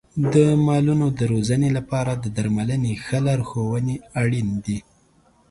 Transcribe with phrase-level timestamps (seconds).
[0.33, 0.35] د
[0.67, 4.79] مالونو د روزنې لپاره د درملنې ښه لارښونې اړین دي.